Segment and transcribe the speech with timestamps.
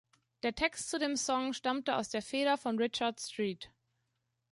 [0.41, 3.69] Der Text zu dem Song stammte aus der Feder von Richard Street.